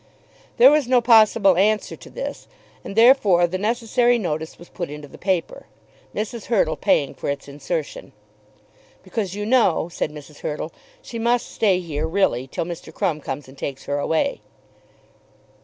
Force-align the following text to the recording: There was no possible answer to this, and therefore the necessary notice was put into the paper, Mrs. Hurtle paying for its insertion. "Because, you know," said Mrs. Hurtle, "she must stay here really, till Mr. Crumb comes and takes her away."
There 0.57 0.71
was 0.71 0.87
no 0.87 0.99
possible 0.99 1.57
answer 1.57 1.95
to 1.95 2.09
this, 2.09 2.47
and 2.83 2.95
therefore 2.95 3.45
the 3.45 3.59
necessary 3.59 4.17
notice 4.17 4.57
was 4.57 4.67
put 4.67 4.89
into 4.89 5.07
the 5.07 5.19
paper, 5.19 5.67
Mrs. 6.15 6.45
Hurtle 6.45 6.75
paying 6.75 7.13
for 7.13 7.29
its 7.29 7.47
insertion. 7.47 8.11
"Because, 9.03 9.35
you 9.35 9.45
know," 9.45 9.89
said 9.89 10.11
Mrs. 10.11 10.39
Hurtle, 10.39 10.71
"she 11.03 11.19
must 11.19 11.51
stay 11.51 11.79
here 11.79 12.07
really, 12.07 12.47
till 12.47 12.65
Mr. 12.65 12.91
Crumb 12.91 13.21
comes 13.21 13.47
and 13.47 13.59
takes 13.59 13.83
her 13.83 13.99
away." 13.99 14.41